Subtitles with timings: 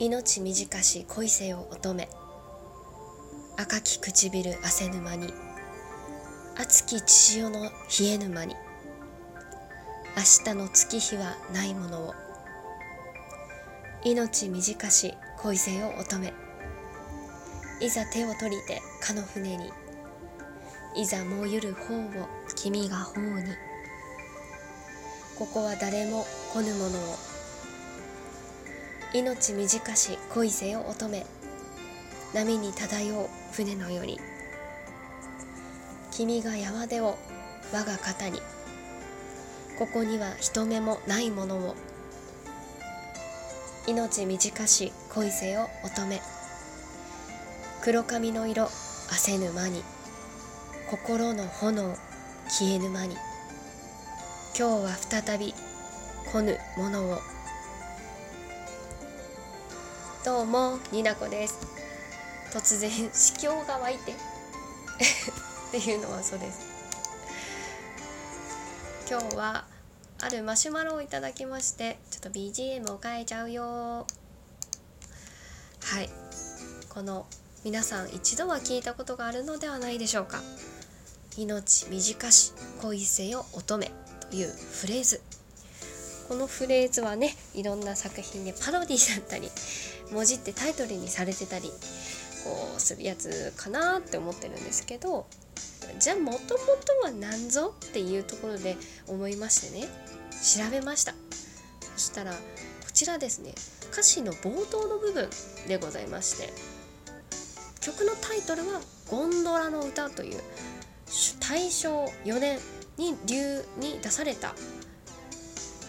[0.00, 2.06] 命短し恋せよ乙女。
[3.56, 5.34] 赤き唇汗沼に。
[6.56, 7.70] 熱き血潮の冷
[8.06, 8.54] え沼に。
[10.16, 12.14] 明日の月日はないものを。
[14.04, 16.32] 命短し恋せよ乙女。
[17.80, 19.72] いざ手を取りてかの船に。
[20.94, 23.42] いざもうゆる方を君が方に。
[25.36, 27.27] ここは誰も来ぬものを。
[29.14, 31.24] 命短し恋せよ乙女。
[32.34, 34.20] 波に漂う船のように。
[36.10, 37.16] 君が山手を
[37.72, 38.42] 我が肩に。
[39.78, 41.74] ここには人目もないものを。
[43.86, 46.20] 命短し恋せよ乙女。
[47.80, 48.68] 黒髪の色
[49.10, 49.82] 汗沼に。
[50.90, 51.96] 心の炎
[52.46, 53.16] 消え沼に。
[54.54, 55.54] 今日は再び
[56.30, 57.37] 来ぬものを。
[60.28, 61.58] どうもになこです。
[62.52, 64.12] 突然子宮が湧いて。
[64.12, 66.58] っていうのはそうです。
[69.08, 69.64] 今日は
[70.20, 74.06] あるマシュマロをいただきましてちょっと BGM を変えちゃうよ。
[75.80, 76.10] はい。
[76.90, 77.26] この
[77.64, 80.42] 皆さん一度は聞いたことがあるのではないでしょうか。
[81.38, 83.90] 命短し恋せよ乙女
[84.28, 85.22] というフレーズ。
[86.28, 89.48] このフレーズはねいろんな作品でパロディだったり
[90.12, 91.70] 文字ってタイトルにされてたり
[92.44, 95.26] こうするやつかなって思ってるんですけど
[95.98, 96.54] じゃあもともと
[97.02, 99.88] は何ぞっていうところで思いましてね
[100.30, 101.14] 調べました。
[101.96, 102.36] そしたらこ
[102.92, 103.54] ちらですね
[103.92, 105.28] 歌詞の冒頭の部分
[105.66, 106.52] でございまして
[107.80, 110.40] 曲のタイトルは「ゴンドラの歌」という
[111.40, 112.58] 大正4年
[112.96, 114.54] に流に出された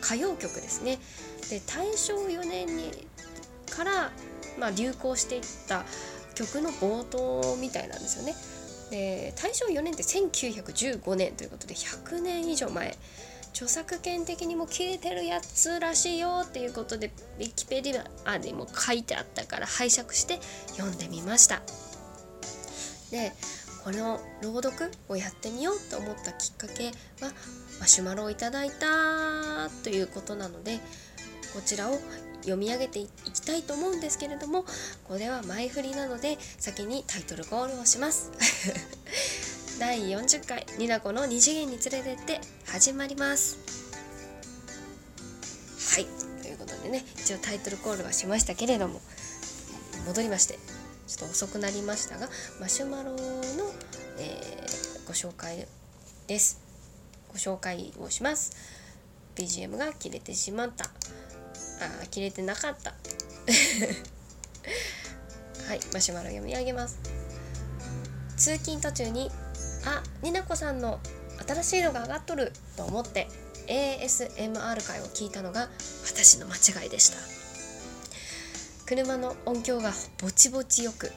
[0.09, 0.97] 歌謡曲ですね。
[1.51, 2.91] で大正4年に
[3.69, 4.11] から、
[4.57, 5.85] まあ、流行していった
[6.33, 8.33] 曲の冒頭みたいなんですよね。
[8.89, 12.97] で大正4年って1915年ということで100年以上前。
[13.51, 20.39] 著作権的にも消えてるやつらしいよっていうことでウィキペディアにも書いてあったから拝借して
[20.77, 21.61] 読んでみました。
[23.09, 23.33] で
[23.89, 26.91] この朗読をやってみようと思ったきっかけ
[27.25, 27.33] は
[27.79, 30.77] マシュマロをいただいたということなので
[31.55, 31.97] こちらを
[32.41, 34.63] 読み上げていきたいと思うんですけれども
[35.07, 38.29] これは前振りなので先にタイトルコールをします。
[39.79, 43.57] 第40回「ニナコの二次元に連れてって」始まります。
[45.95, 46.05] はい
[46.43, 49.01] ということでね一応タイトルコールはしましたけれども
[50.05, 50.78] 戻りまして。
[51.09, 52.29] ちょっと遅くなりましたが
[52.61, 53.17] マシュマロの、
[54.19, 55.65] えー、ご紹介
[56.27, 56.61] です。
[57.29, 58.55] ご紹介をします。
[59.35, 60.85] BGM が切れてしまった。
[60.85, 60.89] あ
[62.11, 62.91] 切れてなかった。
[65.67, 66.99] はいマシュマロ読み上げます。
[68.37, 69.31] 通勤途中に
[69.85, 70.99] あになこさんの
[71.47, 73.27] 新しいのが上がっとると思って
[73.65, 75.69] ASMR 回を聞いたのが
[76.05, 77.38] 私の間違いでした。
[78.89, 81.11] 車の音響がぼちぼちよく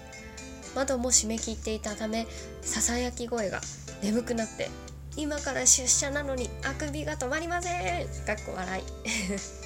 [0.77, 2.27] 窓も閉め切っていたため
[2.61, 3.63] ささやき声が
[4.03, 4.69] 眠くなって
[5.17, 8.07] 今から出社なのにあくびが止まりません。
[8.27, 8.85] かっこ笑い。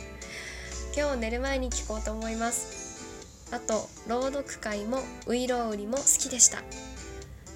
[0.97, 3.03] 今日寝る前に聞こうと思います。
[3.51, 6.63] あと朗読会もウイロウリも好きでした。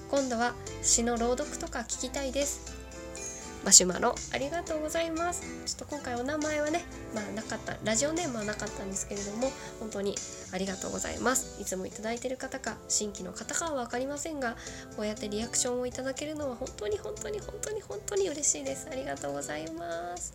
[0.09, 2.70] 今度は詩の朗読とか聞きたいです。
[3.63, 5.41] マシュマロありがとうございます。
[5.65, 6.83] ちょっと今回お名前はね
[7.13, 10.15] まあなかったラジオネームはなかったんですけれども本当に
[10.51, 11.61] ありがとうございます。
[11.61, 14.55] いつもいただいてる方か新規の方かは分かりませんが
[14.95, 18.87] こうやってリアクションをいただけるのは本当に本当に本当に本当に嬉しいです。
[18.91, 20.33] ありがとうございます。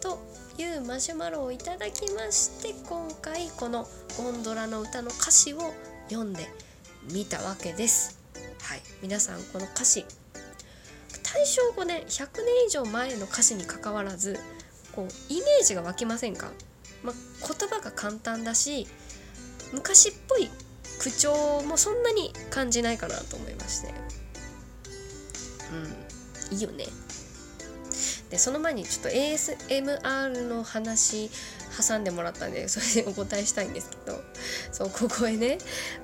[0.00, 0.18] と
[0.58, 3.88] いうマシュマロをいただきまして今回この
[4.18, 5.72] 「ゴンドラの歌」の歌詞を
[6.08, 6.46] 読んで
[7.10, 8.18] みたわけです。
[8.62, 10.04] はい、皆さんこの歌詞
[11.34, 14.38] 大正5年100年以上前の歌詞にかかわらず
[14.92, 16.52] こうイメージが湧きませんか、
[17.02, 17.14] まあ、
[17.46, 18.86] 言葉が簡単だし
[19.72, 20.48] 昔っぽい
[21.00, 23.92] 口調もそんなに感じないかなと思いまして。
[25.72, 26.84] うんいいよね。
[28.30, 31.30] でその前にちょっと ASMR の話
[31.76, 34.22] 挟んでもらったんでそれでお答えしたいんですけど。
[34.74, 35.58] そうここへね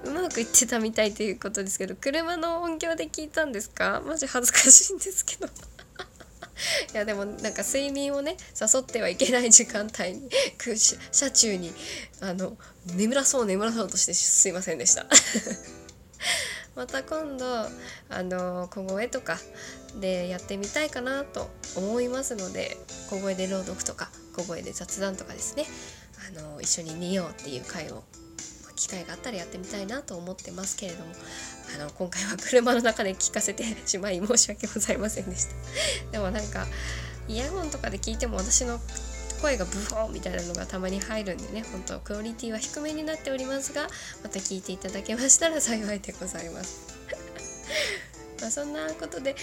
[0.05, 4.01] うまくいってたみたいということですけど車の音響で聞いたんですか？
[4.07, 5.49] マジ恥ずかしいんですけど。
[6.95, 10.31] いやでもなんか睡眠をね誘ってはいけない時間帯に
[11.09, 11.73] 車中に
[12.21, 12.57] あの
[12.95, 15.07] 眠らそう眠らそうとしてすいませんでした。
[16.77, 17.45] また今度
[18.09, 19.39] あの小声とか
[20.01, 22.77] でやってみたいかなと思いますので
[23.09, 25.67] 小声で朗読とか小声で雑談とかですね。
[26.29, 28.05] あの一緒に寝ようっていう回を
[28.81, 31.13] 機会があったらやってみたいなと思ってますけれども
[31.79, 35.53] あの今回は車の中で聞かせてしまい申し訳ございませんでした。
[36.13, 36.67] でもなんか
[37.29, 38.81] イヤホンとかで聞いても私の
[39.43, 43.89] 声がブフォーみたいなのがたまに入るんでね本当クオリティは低めになっておりますが
[44.23, 46.89] また聞いていただけましたら幸いでございます。
[48.41, 49.37] まあ、そんなことで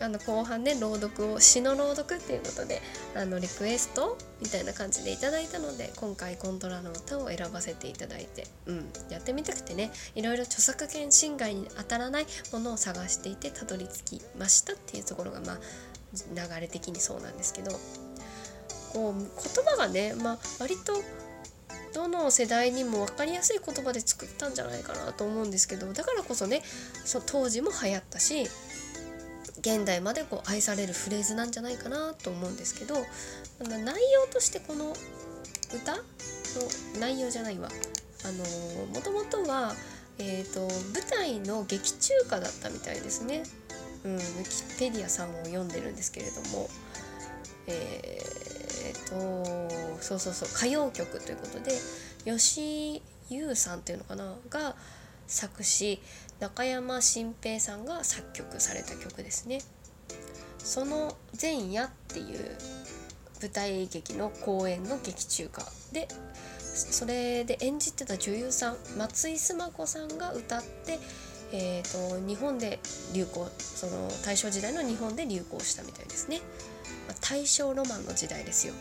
[0.00, 2.80] あの後半ね朗読を詩の朗読っていうことで
[3.14, 15.58] あのリクエストみたいな感じでいただいたので今回コントラの歌を選ばせていただいて、うん、やってみたくてねいろいろ著作権侵害に当たらないものを探していてたどり着きましたっていうところがまあ
[16.14, 17.72] 流れ的にそうなんですけど
[18.92, 20.94] こう言葉がね、まあ、割と
[21.96, 26.60] どの世代にも分かりやすい言葉で作ったんじゃないかなと思うんですけどだからこそね
[27.06, 28.42] そ当時も流行ったし
[29.60, 32.96] 現代までこう愛されるフレーズなんじゃないかなと思うんですけど
[33.60, 34.92] 内容としてこの
[35.74, 36.02] 歌の
[37.00, 37.70] 内容じゃないわ
[38.24, 39.72] あのもともとは、
[40.18, 40.60] えーと、
[40.92, 43.44] 舞台の劇中歌だったみたいですね。
[44.04, 46.68] うん、ウィキペディアさんを読んでるんですけれども、
[47.68, 48.45] えー、
[48.90, 51.72] っとそうそうそう歌謡曲ということで
[52.24, 54.76] 吉優さんっていうのかなが
[55.26, 56.00] 作詞
[56.40, 59.60] 中山新平さんが作曲された曲ですね。
[60.58, 62.56] その前夜っていう
[63.40, 65.62] 舞台劇の公演の劇中歌
[65.92, 66.08] で
[66.74, 70.98] それで演じてた女優さん松井須磨子さんが歌って、
[71.52, 72.80] えーと、日本で
[73.14, 76.40] 流行その大正時代の日本で流行したみたいですね、
[77.06, 78.74] まあ、大正ロマンの時代ですよ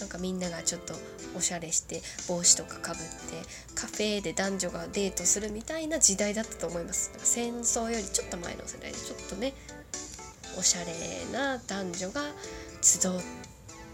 [0.00, 0.94] なんかみんながちょっと
[1.36, 3.06] おしゃれして帽子とかかぶって
[3.74, 9.52] カフェで男女がデートするみたいな時代だったと思います戦争よりちょっと前の世代でちょっとね
[10.58, 10.92] おしゃれ
[11.32, 12.22] な男女が
[12.82, 13.12] 集っ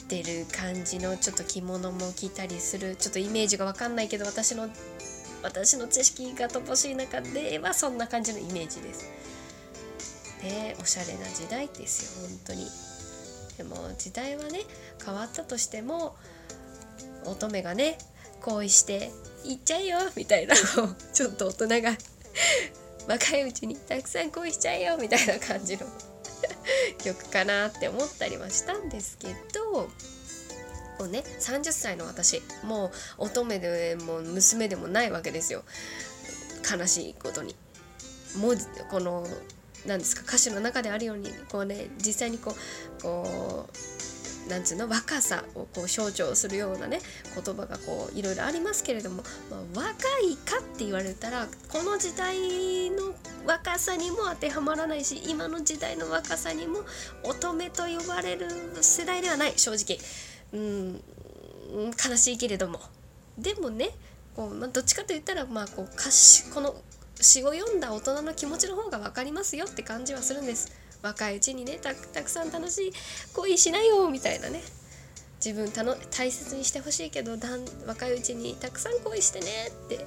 [0.08, 4.68] てる感じのちょっと着物も着たりするちょっとイメージが分かんないけど私の
[5.42, 9.08] 私の知識が乏しい中ではそんな感じのイメージです。
[10.42, 12.95] でおしゃれな時代ですよ本当に。
[13.56, 14.60] でも時代はね
[15.04, 16.16] 変わったとしても
[17.24, 17.98] 乙女がね
[18.42, 19.10] 恋して
[19.44, 21.96] 行っちゃえよみたいなのを ちょっと大人が
[23.08, 25.86] 若いうちにたくさん恋しちゃえよみたいな感じの
[27.02, 29.90] 曲かなって思ったりはしたんですけど
[30.98, 32.86] もうね30歳の私も
[33.18, 35.64] う乙女でも娘でもないわけですよ
[36.68, 37.54] 悲しいことに。
[38.36, 38.56] もう
[38.90, 39.26] この
[39.86, 42.54] 何ですか歌詞の中であるようにこうね実際にこ
[42.98, 43.68] うこ
[44.46, 47.00] うなんつうの若さをこう象徴するようなね
[47.34, 49.22] 言葉がこういろいろありますけれども、
[49.74, 56.80] まあ、若いかって言われたらこの時代の若さにも当てはまらないし今の時代の若さにも
[57.24, 58.48] 乙女と呼ばれる
[58.80, 59.98] 世代ではない正直。
[60.52, 61.02] うん
[61.76, 62.80] 悲しいけれども。
[63.36, 63.90] でもね
[64.34, 66.74] こう、まあ、どっちかと言ったらまあこう歌詞この
[67.26, 70.70] 詩を読んだ大人の気持ちの方が分かりますよって感じはするんです。
[71.02, 72.92] 若いうちにねたくさん楽しい
[73.34, 74.62] 恋しないよみたいなね。
[75.44, 80.06] 自分たの大切にしてほしいけどだん若いうちにたくさん恋してねって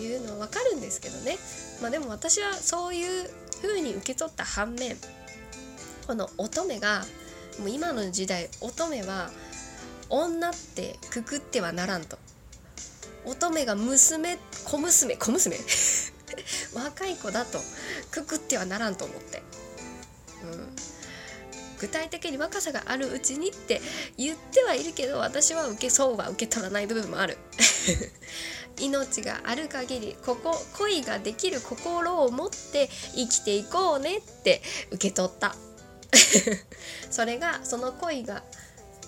[0.00, 1.36] いうのは分かるんですけどね。
[1.82, 3.28] まあでも私はそういう
[3.60, 4.96] 風に受け取った反面
[6.06, 7.04] この乙女が
[7.58, 9.30] もう今の時代乙女は
[10.08, 12.18] 女ってくくってはならんと。
[13.24, 15.56] 乙女が娘小娘小娘。
[16.74, 17.58] 若い子だと
[18.10, 19.42] くくってはならんと思って、
[20.44, 20.68] うん、
[21.80, 23.80] 具体的に若さがあるうちにって
[24.16, 27.38] 言ってはいるけど私は受けそうは受け取らない部分もある。
[28.80, 35.54] 命がある限りここ恋ができる心を持って生きていこうねって受け取った。
[37.10, 38.42] それがその恋が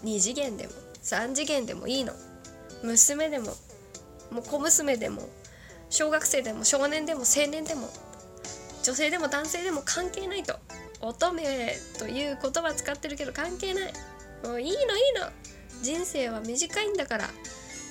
[0.03, 2.13] 2次元でも3次元でもいいの。
[2.83, 3.57] 娘でも
[4.31, 5.29] もう小娘でも
[5.95, 7.89] 小学生でも少年でも青年でも
[8.83, 10.59] 女性でも男性でも関係ないと。
[11.01, 11.45] 乙女
[11.99, 13.93] という言葉使ってるけど関係ない。
[14.43, 14.79] もういいのいい
[15.15, 15.31] の。
[15.83, 17.31] 人生は短いんだから。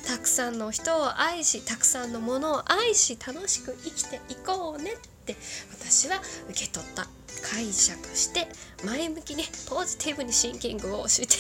[0.06, 5.38] たくさんの人を愛したくさんのものを愛し楽しく生きていこうねって。
[5.72, 7.08] 私は受け取った。
[7.42, 8.50] 解釈して
[8.86, 11.36] 前向きにポジティブにシンキングをして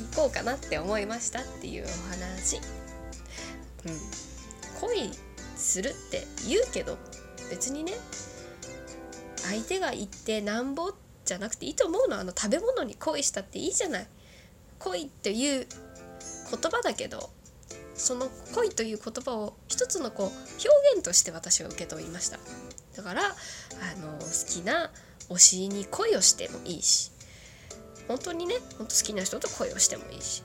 [0.00, 2.60] いこうかなって思いましたっていうお話。
[3.86, 4.31] うん。
[4.82, 5.10] 恋
[5.56, 6.98] するって言うけど
[7.50, 7.92] 別にね
[9.44, 10.92] 相手が言ってなんぼ
[11.24, 12.18] じゃなくていいと思うの。
[12.18, 14.06] あの食べ物に恋したっていいじゃない。
[14.78, 15.66] 恋っていう
[16.50, 17.30] 言葉だけど
[17.94, 22.38] その恋という言葉を一つのこう表現として私は受け取りました。
[22.96, 23.26] だからあ
[24.00, 24.90] の好きな
[25.28, 27.12] 推しに恋をしてもいいし
[28.08, 30.42] 本当にねほんと好きな人と恋をしてもいいし。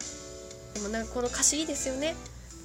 [0.76, 2.16] でもなんかこの歌詞いいですよね。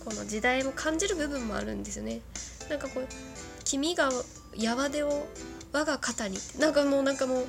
[0.04, 2.20] この時代も感じる部分もあるんですよね。
[2.68, 3.08] なんかこう
[3.64, 4.10] 「君が
[4.56, 5.26] やわでを
[5.72, 7.46] 我が肩に」なんかもうなんかもう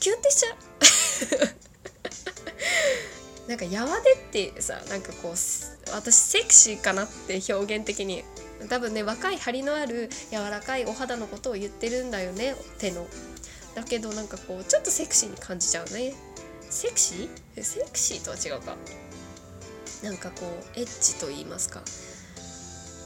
[0.00, 0.56] キュンってしちゃう。
[3.48, 8.24] なんかやわでってさなんかこう私セクシーかなって表現的に。
[8.68, 13.06] 多分ね若い張りのある柔らかいお肌のことを言ってるんだよね手の。
[13.76, 16.12] だけどなんかこうちょっとセクシーに感じちゃうね。
[16.68, 17.62] セクシー？
[17.62, 18.76] セクシーとは違うか。
[20.02, 20.36] なんかこ
[20.76, 21.82] うエッチと言いますか。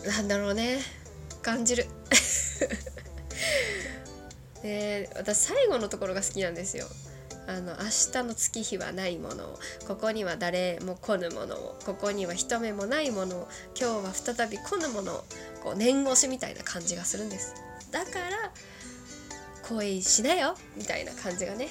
[0.06, 0.80] なんだろうね。
[1.42, 1.86] 感じる。
[4.62, 6.86] で私最後のところが好きなんですよ。
[7.48, 7.78] あの明
[8.12, 9.58] 日の月日はないものを
[9.88, 15.24] ここには誰も来ぬものをここには人目もないものを今日は再び来ぬもの
[15.64, 17.54] こう念押しみたいな感じがするんです。
[17.90, 18.52] だから
[19.68, 21.68] 恋しなよみたいな感じがね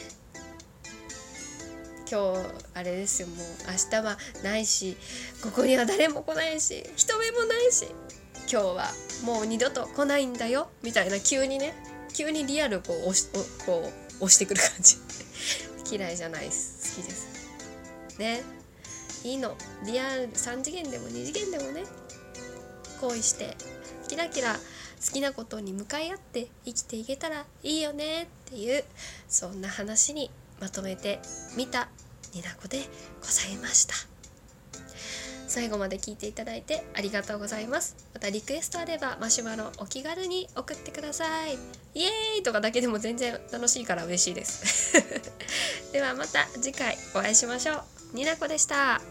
[2.11, 2.39] 今日
[2.73, 3.29] あれですよ。
[3.29, 3.37] もう
[3.71, 4.97] 明日はないし
[5.41, 7.85] ここには誰も来ないし人目もないし
[8.51, 8.83] 今日は
[9.23, 10.67] もう二度と来ないんだよ。
[10.83, 11.73] みたいな急にね
[12.13, 13.29] 急にリアルこう押し
[13.65, 13.89] こ
[14.19, 14.97] う押してくる感じ。
[15.89, 16.97] 嫌いじゃないです。
[16.97, 17.27] 好きです。
[18.17, 18.43] ね。
[19.23, 19.55] いいの。
[19.85, 21.85] リアル3次元でも2次元でもね
[22.99, 23.55] 恋して
[24.09, 28.83] キラキラ好きなことに向かい合って生きていけたらいいよねっていう
[29.29, 30.29] そんな話に
[30.61, 31.19] まとめて
[31.57, 31.89] みた
[32.33, 32.77] になこで
[33.19, 33.95] ございました。
[35.47, 37.97] 最後まで聞いていただいてありがとうございます。
[38.13, 41.55] またリクエストあればマシュマロお気軽に送ってください。
[41.93, 44.93] イエーイとかだけでも全然楽しいから嬉しいです。
[45.91, 48.15] ではまた次回お会いしましょう。
[48.15, 49.01] になこでした。